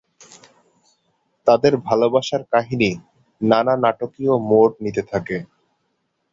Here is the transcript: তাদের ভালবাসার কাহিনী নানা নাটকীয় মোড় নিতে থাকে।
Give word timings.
তাদের 1.47 1.73
ভালবাসার 1.87 2.41
কাহিনী 2.53 2.91
নানা 3.41 3.73
নাটকীয় 3.83 4.33
মোড় 4.49 4.73
নিতে 4.83 5.01
থাকে। 5.11 5.37